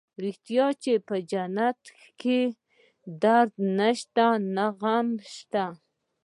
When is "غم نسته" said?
4.79-5.65